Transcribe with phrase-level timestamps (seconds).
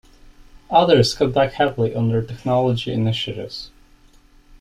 [0.71, 3.69] Others cut back heavily on their technology initiatives.